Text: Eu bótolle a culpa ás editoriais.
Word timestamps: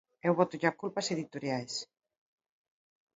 Eu 0.27 0.33
bótolle 0.39 0.67
a 0.69 0.77
culpa 0.81 0.99
ás 1.01 1.09
editoriais. 1.15 1.75